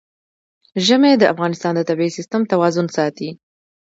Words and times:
ژمی 0.85 1.13
د 1.17 1.23
افغانستان 1.33 1.73
د 1.75 1.81
طبعي 1.89 2.09
سیسټم 2.17 2.41
توازن 2.51 2.87
ساتي. 2.97 3.29